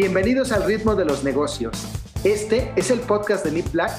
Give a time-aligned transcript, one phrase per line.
[0.00, 1.88] Bienvenidos al ritmo de los negocios.
[2.22, 3.90] Este es el podcast de Nip Black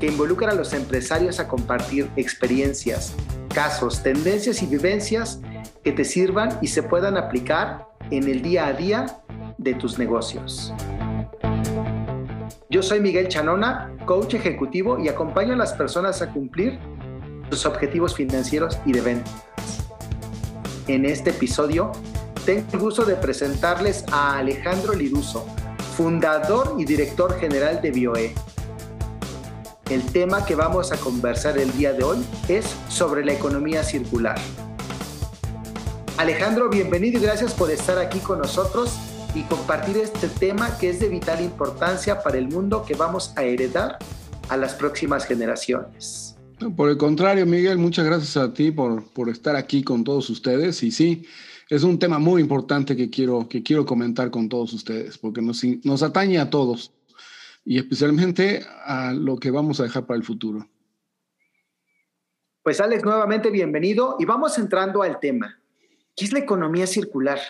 [0.00, 3.14] que involucra a los empresarios a compartir experiencias,
[3.54, 5.40] casos, tendencias y vivencias
[5.84, 9.20] que te sirvan y se puedan aplicar en el día a día
[9.56, 10.74] de tus negocios.
[12.68, 16.80] Yo soy Miguel Chanona, coach ejecutivo y acompaño a las personas a cumplir
[17.50, 19.32] sus objetivos financieros y de ventas.
[20.88, 21.92] En este episodio
[22.44, 25.46] tengo el gusto de presentarles a Alejandro Liruso,
[25.96, 28.34] fundador y director general de BioE.
[29.90, 34.38] El tema que vamos a conversar el día de hoy es sobre la economía circular.
[36.18, 38.98] Alejandro, bienvenido y gracias por estar aquí con nosotros
[39.34, 43.42] y compartir este tema que es de vital importancia para el mundo que vamos a
[43.42, 43.98] heredar
[44.50, 46.36] a las próximas generaciones.
[46.76, 50.82] Por el contrario, Miguel, muchas gracias a ti por, por estar aquí con todos ustedes.
[50.82, 51.26] Y sí,
[51.74, 55.62] es un tema muy importante que quiero, que quiero comentar con todos ustedes, porque nos,
[55.82, 56.92] nos atañe a todos
[57.64, 60.68] y especialmente a lo que vamos a dejar para el futuro.
[62.62, 65.58] Pues Alex, nuevamente bienvenido y vamos entrando al tema.
[66.14, 67.40] ¿Qué es la economía circular?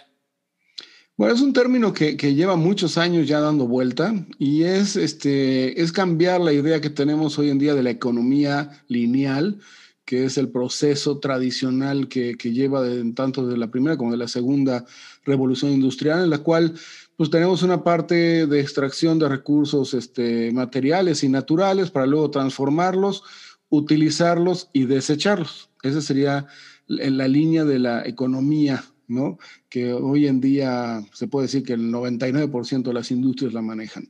[1.16, 5.80] Bueno, es un término que, que, lleva muchos años ya dando vuelta y es, este,
[5.80, 9.60] es cambiar la idea que tenemos hoy en día de la economía lineal,
[10.04, 14.18] que es el proceso tradicional que, que lleva de, tanto de la primera como de
[14.18, 14.84] la segunda
[15.24, 16.74] revolución industrial, en la cual
[17.16, 23.22] pues tenemos una parte de extracción de recursos este, materiales y naturales para luego transformarlos,
[23.68, 25.70] utilizarlos y desecharlos.
[25.82, 26.46] Esa sería
[26.86, 29.38] la línea de la economía, ¿no?
[29.68, 34.08] Que hoy en día se puede decir que el 99% de las industrias la manejan.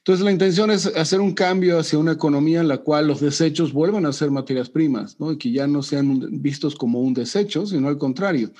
[0.00, 3.74] Entonces, la intención es hacer un cambio hacia una economía en la cual los desechos
[3.74, 5.30] vuelvan a ser materias primas, ¿no?
[5.30, 8.50] Y que ya no sean vistos como un desecho, sino al contrario,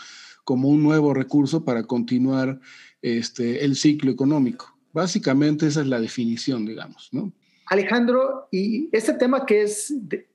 [0.45, 2.61] como un nuevo recurso para continuar
[3.01, 4.77] este, el ciclo económico.
[4.93, 7.33] Básicamente esa es la definición, digamos, ¿no?
[7.67, 10.29] Alejandro, y este tema que es de,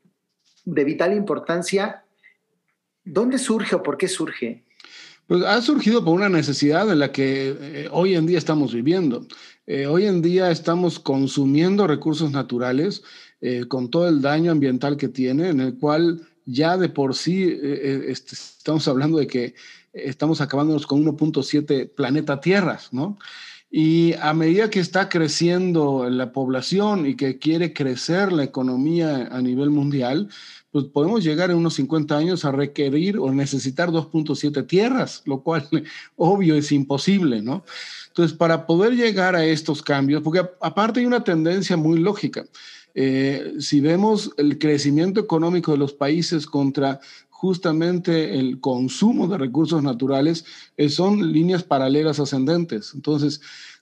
[0.63, 2.03] de vital importancia,
[3.03, 4.65] ¿dónde surge o por qué surge?
[5.27, 9.25] Pues ha surgido por una necesidad en la que eh, hoy en día estamos viviendo.
[9.65, 13.03] Eh, hoy en día estamos consumiendo recursos naturales
[13.41, 17.43] eh, con todo el daño ambiental que tiene, en el cual ya de por sí
[17.43, 19.55] este, estamos hablando de que
[19.93, 23.17] estamos acabándonos con 1.7 planeta Tierras, ¿no?
[23.71, 29.41] Y a medida que está creciendo la población y que quiere crecer la economía a
[29.41, 30.29] nivel mundial,
[30.75, 35.65] pues podemos llegar en unos 50 años a requerir o necesitar 2.7 tierras, lo cual
[36.17, 37.63] obvio es imposible, ¿no?
[38.09, 42.43] Entonces, para poder llegar a estos cambios, porque aparte hay una tendencia muy lógica,
[42.93, 46.99] eh, si vemos el crecimiento económico de los países contra
[47.29, 50.43] justamente el consumo de recursos naturales,
[50.75, 52.91] eh, son líneas paralelas ascendentes.
[52.93, 53.39] Entonces,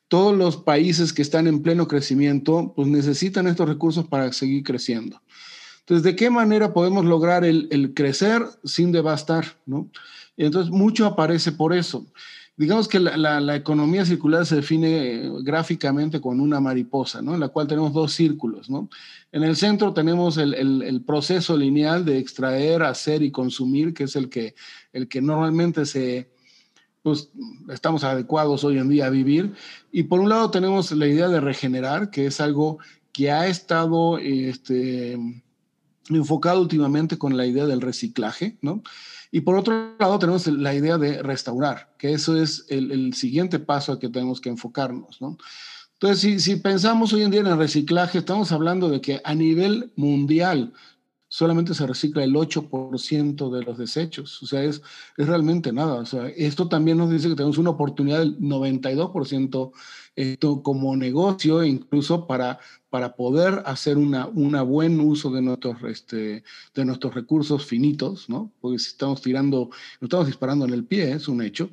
[0.09, 5.19] todos los países que están en pleno crecimiento, pues necesitan estos recursos para seguir creciendo.
[5.83, 9.45] Entonces, ¿de qué manera podemos lograr el, crecer sin devastar?
[9.65, 9.89] ¿no?
[10.37, 12.05] Entonces, mucho aparece por eso.
[12.55, 17.33] Digamos que la, economía circular se define gráficamente con una mariposa, ¿no?
[17.33, 18.89] En la cual tenemos dos círculos, ¿no?
[19.31, 24.29] En el centro tenemos el, proceso lineal de extraer, hacer y consumir, que es el
[24.29, 24.55] que,
[24.93, 26.29] el que normalmente se,
[27.01, 27.31] pues,
[27.69, 29.53] estamos adecuados hoy en día a vivir.
[29.91, 32.77] Y por un lado tenemos la idea de regenerar, que es algo
[33.11, 35.17] que ha estado este,
[36.09, 38.83] enfocado últimamente con la idea del reciclaje, ¿no?
[39.31, 43.91] Y por otro lado tenemos la idea de restaurar, que eso es el, siguiente paso
[43.91, 45.37] al que tenemos que enfocarnos, ¿no?
[45.93, 49.33] Entonces, si, si, pensamos hoy en día en el reciclaje, estamos hablando de que a
[49.33, 50.73] nivel mundial
[51.33, 54.43] solamente se recicla el 8% de los desechos.
[54.43, 54.83] O sea, es,
[55.17, 55.95] es realmente nada.
[55.95, 59.71] O sea, esto también nos dice que tenemos una oportunidad del 92%
[60.15, 66.43] esto como negocio, incluso para, para poder hacer una, una buen uso de nuestros, este,
[66.73, 68.51] de nuestros recursos finitos, ¿no?
[68.61, 69.69] Porque si estamos tirando,
[69.99, 71.69] no estamos disparando en el pie, es un hecho.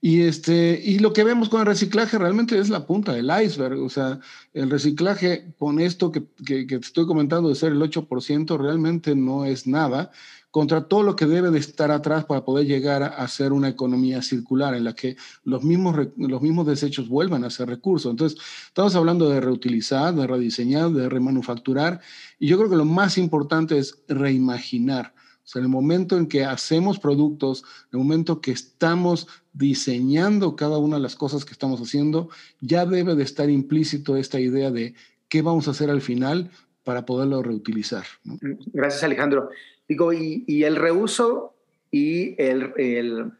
[0.00, 3.80] Y, este, y lo que vemos con el reciclaje realmente es la punta del iceberg.
[3.80, 4.20] O sea,
[4.52, 9.16] el reciclaje con esto que, que, que te estoy comentando de ser el 8% realmente
[9.16, 10.12] no es nada
[10.56, 14.22] contra todo lo que debe de estar atrás para poder llegar a hacer una economía
[14.22, 18.10] circular en la que los mismos, los mismos desechos vuelvan a ser recursos.
[18.10, 18.38] Entonces,
[18.68, 22.00] estamos hablando de reutilizar, de rediseñar, de remanufacturar,
[22.38, 25.12] y yo creo que lo más importante es reimaginar.
[25.44, 27.62] O sea, en el momento en que hacemos productos,
[27.92, 32.30] en el momento que estamos diseñando cada una de las cosas que estamos haciendo,
[32.62, 34.94] ya debe de estar implícito esta idea de
[35.28, 36.50] qué vamos a hacer al final
[36.82, 38.06] para poderlo reutilizar.
[38.24, 38.38] ¿no?
[38.72, 39.50] Gracias, Alejandro.
[39.88, 41.54] Digo, y, y el reuso
[41.90, 43.32] y el, el,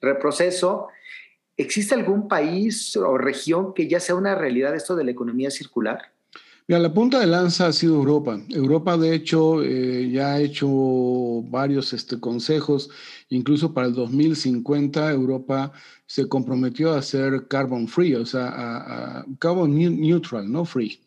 [0.00, 0.88] reproceso
[1.56, 6.12] ¿existe algún país o región que ya sea una realidad esto de la economía circular?
[6.66, 8.40] Mira, la punta de lanza ha sido Europa.
[8.48, 10.66] Europa, de hecho, eh, ya ha hecho
[11.50, 12.88] varios este, consejos,
[13.28, 15.72] incluso para el 2050 Europa
[16.06, 20.98] se comprometió a ser carbon free, o sea, a, carbon neutral, no free,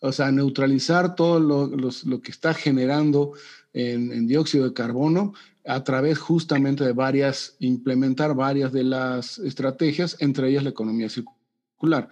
[0.00, 3.32] O sea, neutralizar todo lo, que está generando
[3.72, 5.34] en, dióxido de carbono
[5.66, 12.08] a través justamente de varias, implementar varias de las estrategias, entre ellas la economía circular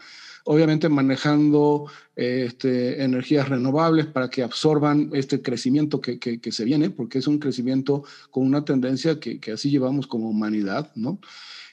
[0.46, 7.19] obviamente manejando este, energías renovables para que absorban este crecimiento que, que, se viene, porque
[7.19, 11.19] es un crecimiento con una tendencia que, que así llevamos como humanidad, ¿no?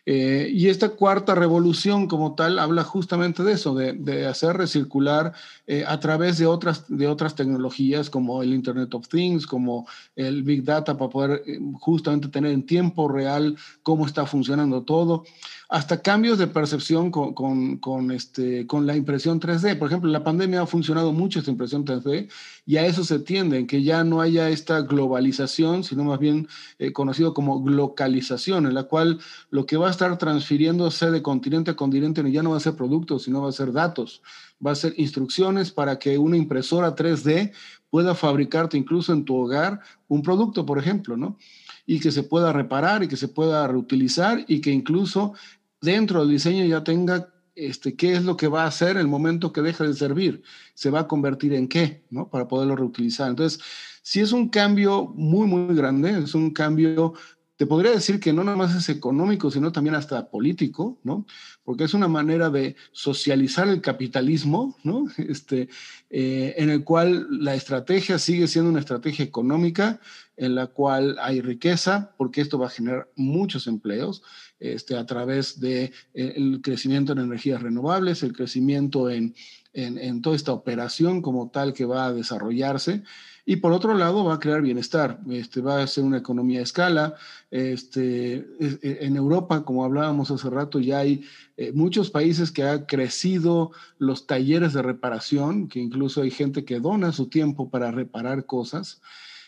[0.05, 5.33] Eh, y esta cuarta revolución como tal habla justamente de eso, de, hacer recircular
[5.65, 10.43] eh, a través de otras, de otras tecnologías como el Internet of Things, como el
[10.43, 15.23] Big Data, para poder eh, justamente tener en tiempo real cómo está funcionando todo
[15.69, 17.33] hasta cambios de percepción con,
[17.77, 19.77] con, este, con la impresión 3D.
[19.77, 22.29] Por ejemplo, la pandemia ha funcionado mucho esta impresión 3D
[22.65, 26.47] y a eso se tiende, en que ya no haya esta globalización, sino más bien
[26.79, 29.19] eh, conocido como localización, en la cual
[29.49, 32.75] lo que va a estar transfiriéndose de continente a continente ya no va a ser
[32.75, 34.21] productos, sino va a ser datos,
[34.65, 37.51] va a ser instrucciones para que una impresora 3D
[37.89, 41.37] pueda fabricarte incluso en tu hogar un producto, por ejemplo, ¿no?
[41.85, 45.33] Y que se pueda reparar y que se pueda reutilizar y que incluso
[45.81, 49.53] dentro del diseño ya tenga este, qué es lo que va a hacer el momento
[49.53, 50.41] que deja de servir,
[50.73, 52.29] se va a convertir en qué, ¿no?
[52.29, 53.29] Para poderlo reutilizar.
[53.29, 53.59] Entonces,
[54.01, 57.13] si es un cambio muy, muy grande, es un cambio,
[57.55, 61.25] te podría decir que no nada más es económico, sino también hasta político, ¿no?
[61.63, 65.05] Porque es una manera de socializar el capitalismo, ¿no?
[65.17, 65.69] Este,
[66.09, 69.99] eh, en el cual la estrategia sigue siendo una estrategia económica,
[70.35, 74.23] en la cual hay riqueza, porque esto va a generar muchos empleos
[74.59, 79.35] este, a través del de, eh, crecimiento en energías renovables, el crecimiento en,
[79.73, 83.03] en, toda esta operación como tal que va a desarrollarse.
[83.45, 86.63] Y por otro lado, va a crear bienestar, este, va a ser una economía a
[86.63, 87.15] escala.
[87.51, 91.25] Este, e, en Europa, como hablábamos hace rato, ya hay
[91.57, 96.79] eh, muchos países que han crecido los talleres de reparación, que incluso hay gente que
[96.79, 99.01] dona su tiempo para reparar cosas.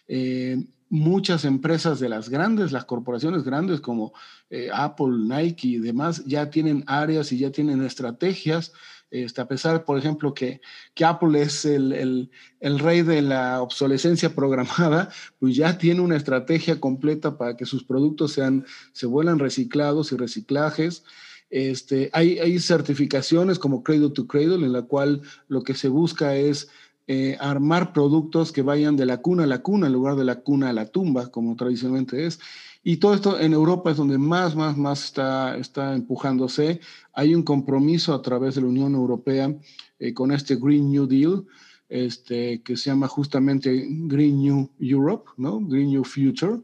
[0.09, 4.13] Eh, muchas empresas de las grandes, las corporaciones grandes como
[4.49, 8.73] eh, Apple, Nike y demás, ya tienen áreas y ya tienen estrategias.
[9.11, 10.61] Este, a pesar, por ejemplo, que,
[10.93, 15.09] que Apple es el, el, el, rey de la obsolescencia programada,
[15.39, 20.17] pues ya tiene una estrategia completa para que sus productos sean, se vuelan reciclados y
[20.17, 21.03] reciclajes.
[21.49, 26.35] Este, hay, hay certificaciones como Cradle to Cradle, en la cual lo que se busca
[26.35, 26.69] es
[27.07, 30.41] eh, armar productos que vayan de la cuna a la cuna en lugar de la
[30.41, 32.39] cuna a la tumba, como tradicionalmente es.
[32.87, 36.79] Y todo esto en Europa es donde más, más, más está, está empujándose.
[37.13, 39.51] Hay un compromiso a través de la Unión Europea
[39.97, 41.47] eh, con este Green New Deal,
[41.89, 45.61] este, que se llama justamente Green New Europe, ¿no?
[45.61, 46.59] Green New Future,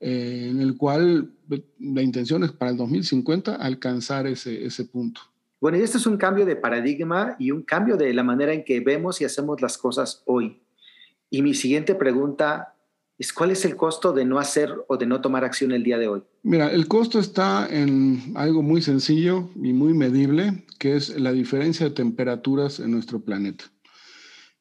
[0.00, 1.32] eh, en el cual
[1.78, 5.20] la intención es para el 2050 alcanzar ese, ese punto.
[5.60, 8.64] Bueno, y este es un cambio de paradigma y un cambio de la manera en
[8.64, 10.60] que vemos y hacemos las cosas hoy.
[11.30, 12.71] Y mi siguiente pregunta
[13.22, 15.96] es, ¿cuál es el costo de no hacer o de no tomar acción el día
[15.96, 16.22] de hoy?
[16.42, 21.88] Mira, el costo está en algo muy sencillo y muy medible, que es la diferencia
[21.88, 23.64] de temperaturas en nuestro planeta.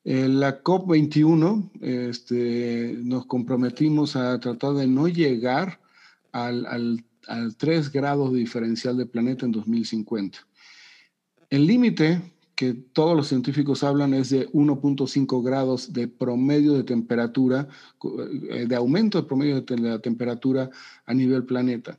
[0.04, 5.80] En la COP21 este, nos comprometimos a tratar de no llegar
[6.32, 10.40] al, al, al 3 grados de diferencial del planeta en 2050.
[11.50, 12.22] El límite
[12.62, 17.68] que todos los científicos hablan es de 1.5 grados de promedio de temperatura,
[18.52, 20.70] eh, de aumento de promedio de la temperatura
[21.08, 21.98] a nivel planeta,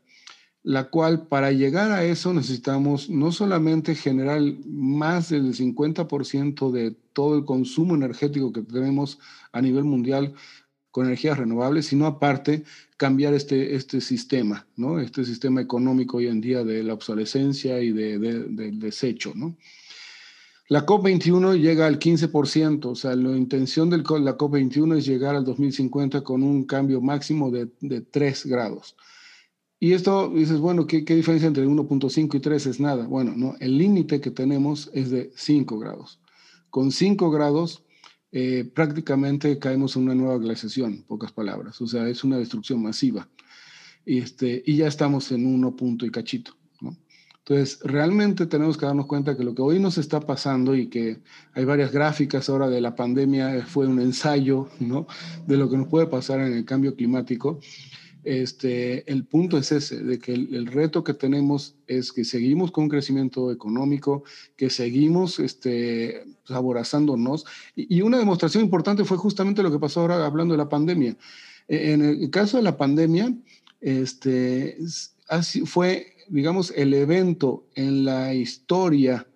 [0.62, 7.36] la cual para llegar a eso necesitamos no solamente generar más del 50% de todo
[7.36, 9.18] el consumo energético que tenemos
[9.50, 10.32] a nivel mundial
[10.92, 12.62] con energías renovables, sino aparte
[12.96, 15.00] cambiar este, este sistema, ¿no?
[15.00, 19.56] Este sistema económico hoy en día de la obsolescencia y de, del desecho, ¿no?
[20.68, 25.44] La COP21 llega al 15%, o sea, la intención de la COP21 es llegar al
[25.44, 28.96] 2050 con un cambio máximo de, de 3 grados.
[29.80, 33.06] Y esto dices, bueno, ¿qué, ¿qué, diferencia entre 1.5 y 3 es nada?
[33.06, 36.20] Bueno, no, el límite que tenemos es de 5 grados.
[36.70, 37.82] Con 5 grados
[38.30, 41.80] eh, prácticamente caemos en una nueva glaciación, pocas palabras.
[41.80, 43.28] O sea, es una destrucción masiva.
[44.06, 46.56] Este, y ya estamos en uno punto y cachito.
[47.44, 51.18] Entonces, realmente tenemos que darnos cuenta que lo que hoy nos está pasando y que
[51.54, 55.08] hay varias gráficas ahora de la pandemia, fue un ensayo ¿no?
[55.46, 57.58] de lo que nos puede pasar en el cambio climático.
[58.22, 62.84] este, el punto es ese, de que el, reto que tenemos es que seguimos con
[62.84, 64.22] un crecimiento económico,
[64.56, 67.44] que seguimos este, aborazándonos.
[67.74, 71.16] Y, y una demostración importante fue justamente lo que pasó ahora hablando de la pandemia.
[71.66, 73.34] E, en el caso de la pandemia,
[73.80, 74.78] este,
[75.64, 79.28] fue, digamos, el evento en la historia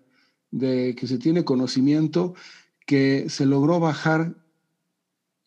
[0.50, 2.34] de que se tiene conocimiento
[2.86, 4.34] que se logró bajar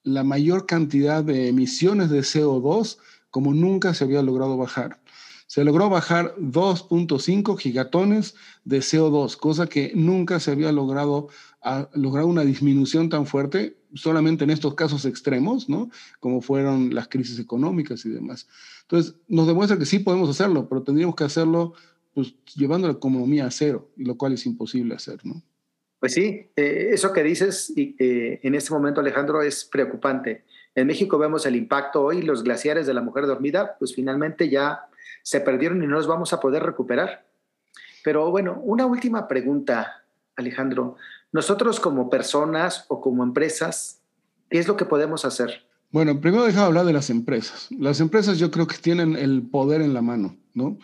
[0.04, 3.00] la mayor cantidad de emisiones de CO2
[3.32, 5.02] como nunca se había logrado bajar.
[5.48, 11.30] Se logró bajar 2.5 gigatones de CO2, cosa que nunca se había logrado,
[11.96, 15.90] lograr una disminución tan fuerte solamente en estos casos extremos, ¿no?
[16.20, 18.48] Como fueron las crisis económicas y demás.
[18.84, 21.74] Entonces, nos demuestra que sí podemos hacerlo, pero tendríamos que hacerlo
[22.14, 25.42] pues, llevando la economía a cero, lo cual es imposible hacer, ¿no?
[26.00, 30.46] Pues sí, eh, eso que dices eh, en este momento, Alejandro, es preocupante.
[30.74, 34.88] En México vemos el impacto hoy, los glaciares de la mujer dormida, pues finalmente ya
[35.24, 37.26] se perdieron y no los vamos a poder recuperar.
[38.04, 40.04] Pero bueno, una última pregunta,
[40.36, 40.96] Alejandro.
[41.32, 44.02] Nosotros como personas o como empresas,
[44.50, 45.64] ¿qué es lo que podemos hacer?
[45.92, 47.68] Bueno, primero déjame hablar de las empresas.
[47.72, 50.78] Las empresas yo creo que tienen el poder en la mano, ¿no?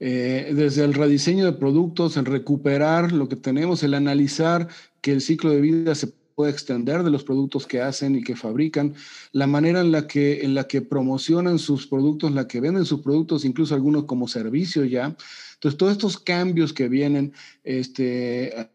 [0.00, 4.68] Eh, desde el rediseño de productos, el recuperar lo que tenemos, el analizar
[5.00, 8.34] que el ciclo de vida se puede extender de los productos que hacen y que
[8.34, 8.94] fabrican,
[9.32, 13.00] la manera en la que, en la que promocionan sus productos, la que venden sus
[13.00, 15.16] productos, incluso algunos como servicio ya.
[15.54, 17.32] Entonces, todos estos cambios que vienen
[17.62, 18.68] este,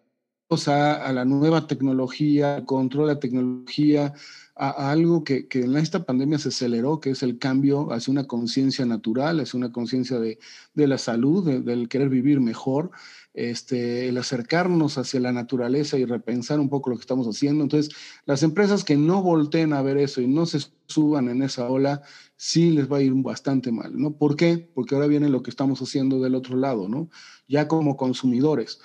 [0.67, 4.13] a, a la nueva tecnología, al control de la tecnología,
[4.55, 8.25] a, algo que, que, en esta pandemia se aceleró, que es el cambio hacia una
[8.25, 10.39] conciencia natural, hacia una conciencia de,
[10.73, 12.89] de, la salud, del querer vivir mejor,
[13.35, 17.63] este, el acercarnos hacia la naturaleza y repensar un poco lo que estamos haciendo.
[17.63, 21.69] Entonces, las empresas que no volteen a ver eso y no se suban en esa
[21.69, 22.01] ola,
[22.37, 24.13] sí les va a ir bastante mal, ¿no?
[24.17, 24.67] ¿Por qué?
[24.73, 27.09] Porque ahora viene lo que estamos haciendo del otro lado, ¿no?
[27.47, 28.79] Ya como consumidores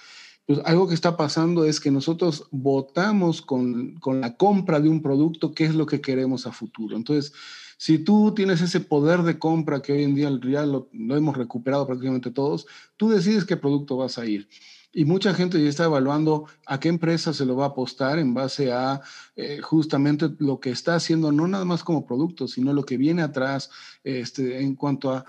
[0.46, 5.02] pues algo que está pasando es que nosotros votamos con, con, la compra de un
[5.02, 6.96] producto qué es lo que queremos a futuro.
[6.96, 7.32] Entonces,
[7.78, 11.36] si tú tienes ese poder de compra que hoy en día ya lo, lo hemos
[11.36, 14.48] recuperado prácticamente todos, tú decides qué producto vas a ir.
[14.96, 18.32] Y mucha gente ya está evaluando a qué empresa se lo va a apostar en
[18.32, 19.00] base a
[19.34, 23.22] eh, justamente lo que está haciendo, no nada más como producto, sino lo que viene
[23.22, 23.70] atrás
[24.04, 25.24] este, en cuanto a,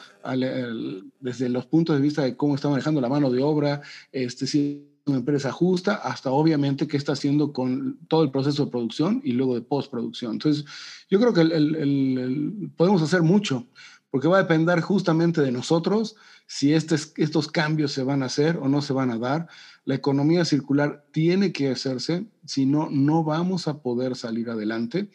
[1.19, 3.81] desde los puntos de vista de cómo está manejando la mano de obra,
[4.12, 8.71] este, si una empresa justa, hasta obviamente qué está haciendo con todo el proceso de
[8.71, 10.33] producción y luego de postproducción.
[10.33, 10.65] Entonces,
[11.09, 13.67] yo creo que podemos hacer mucho,
[14.09, 16.15] porque va a depender justamente de nosotros
[16.47, 19.47] si estos cambios se van a hacer o no se van a dar.
[19.83, 25.09] La economía circular tiene que hacerse, si no, no vamos a poder salir adelante.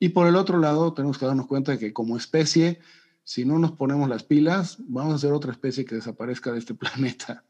[0.00, 2.80] Y por el otro lado, tenemos que darnos cuenta de que como especie,
[3.22, 6.74] si no nos ponemos las pilas, vamos a ser otra especie que desaparezca de este
[6.74, 7.44] planeta.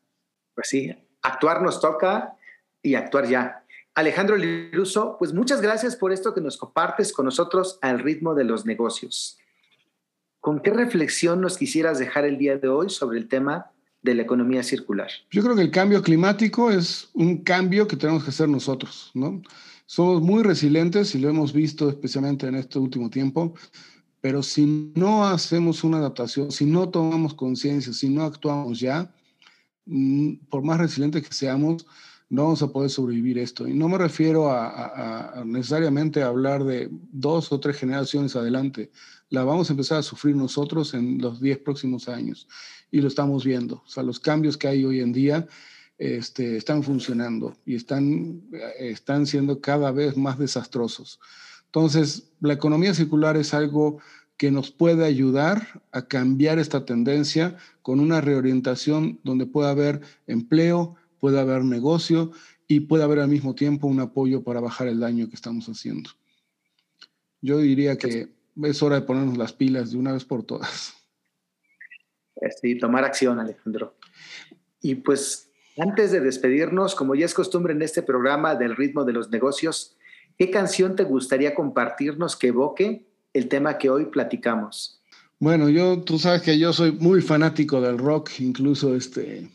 [0.55, 0.91] Pues sí,
[1.23, 2.37] actuar nos toca
[2.83, 3.65] y actuar ya.
[3.95, 8.45] Alejandro Liruso, pues muchas gracias por esto que nos compartes con nosotros al ritmo de
[8.45, 9.39] los negocios.
[10.41, 13.73] ¿Con qué reflexión nos quisieras dejar el día de hoy sobre el tema
[14.03, 15.09] de la economía circular?
[15.31, 19.43] Yo creo que el cambio climático es un cambio que tenemos que hacer nosotros, ¿no?
[19.87, 23.55] Somos muy resilientes y lo hemos visto especialmente en este último tiempo,
[24.21, 29.13] pero si no hacemos una adaptación, si no tomamos conciencia, si no actuamos ya,
[30.49, 31.87] por más resilientes que seamos,
[32.31, 33.67] no vamos a poder sobrevivir esto.
[33.67, 38.91] Y no me refiero a, necesariamente a hablar de dos o tres generaciones adelante.
[39.31, 42.47] La vamos a empezar a sufrir nosotros en los diez próximos años.
[42.91, 43.83] Y lo estamos viendo.
[43.87, 45.47] O sea, los cambios que hay hoy en día
[45.97, 48.43] este, están funcionando y están,
[48.79, 51.19] están siendo cada vez más desastrosos.
[51.67, 53.99] Entonces, la economía circular es algo
[54.39, 60.95] que nos puede ayudar a cambiar esta tendencia con una reorientación donde pueda haber empleo,
[61.19, 62.31] pueda haber negocio
[62.69, 66.11] y pueda haber al mismo tiempo un apoyo para bajar el daño que estamos haciendo.
[67.43, 68.29] Yo diría que
[68.63, 70.95] es hora de ponernos las pilas de una vez por todas.
[72.61, 73.97] Sí, tomar acción, Alejandro.
[74.81, 79.15] Y pues antes de despedirnos, como ya es costumbre en este programa del ritmo de
[79.15, 79.97] los negocios,
[80.37, 85.01] ¿qué canción te gustaría compartirnos que evoque el tema que hoy platicamos?
[85.41, 89.49] Bueno, yo, tú sabes que yo soy muy fanático del rock, incluso este,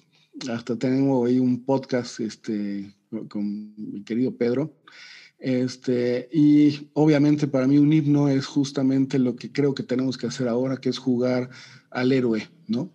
[0.50, 2.94] hasta tengo ahí un podcast este,
[3.28, 4.74] con mi querido Pedro.
[5.40, 10.28] Este, y obviamente para mí un himno es justamente lo que creo que tenemos que
[10.28, 11.50] hacer ahora, que es jugar
[11.92, 12.92] al héroe, ¿no?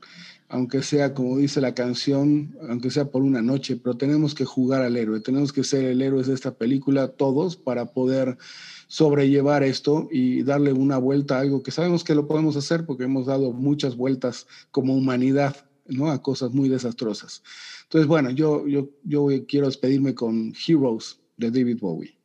[0.48, 4.82] Aunque sea, como dice la canción, aunque sea por una noche, pero tenemos que jugar
[4.82, 8.38] al héroe, tenemos que ser el héroe de esta película todos para poder
[8.86, 13.04] sobrellevar esto y darle una vuelta a algo que sabemos que lo podemos hacer porque
[13.04, 16.10] hemos dado muchas vueltas como humanidad ¿no?
[16.10, 17.42] a cosas muy desastrosas.
[17.84, 22.18] Entonces, bueno, yo, yo, yo quiero despedirme con Heroes de David Bowie.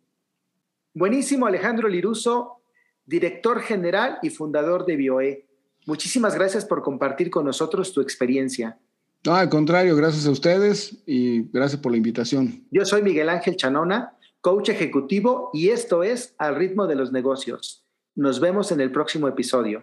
[0.93, 2.61] Buenísimo, Alejandro Liruso,
[3.05, 5.47] director general y fundador de BioE.
[5.85, 8.77] Muchísimas gracias por compartir con nosotros tu experiencia.
[9.25, 12.65] No, al contrario, gracias a ustedes y gracias por la invitación.
[12.71, 17.85] Yo soy Miguel Ángel Chanona, coach ejecutivo, y esto es Al ritmo de los negocios.
[18.15, 19.81] Nos vemos en el próximo episodio.